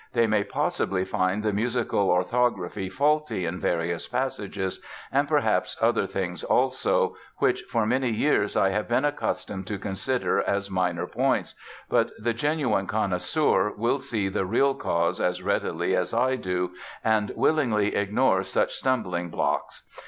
They 0.13 0.25
may 0.25 0.43
possibly 0.43 1.05
find 1.05 1.43
the 1.43 1.53
musical 1.53 2.09
orthography 2.09 2.89
faulty 2.89 3.45
in 3.45 3.59
various 3.59 4.07
passages, 4.07 4.81
and 5.11 5.27
perhaps 5.27 5.77
other 5.79 6.07
things 6.07 6.43
also, 6.43 7.15
which 7.37 7.61
for 7.69 7.83
so 7.83 7.85
many 7.85 8.09
years 8.09 8.57
I 8.57 8.69
have 8.69 8.87
been 8.87 9.05
accustomed 9.05 9.67
to 9.67 9.77
consider 9.77 10.39
as 10.41 10.71
minor 10.71 11.05
points, 11.05 11.53
but 11.87 12.09
the 12.17 12.33
genuine 12.33 12.87
connoisseur 12.87 13.73
will 13.77 13.99
see 13.99 14.27
the 14.27 14.43
real 14.43 14.73
cause 14.73 15.19
as 15.21 15.43
readily 15.43 15.95
as 15.95 16.15
I 16.15 16.35
do, 16.35 16.71
and 17.03 17.31
willingly 17.35 17.93
ignore 17.93 18.41
such 18.41 18.73
stumbling 18.73 19.29
blocks. 19.29 19.83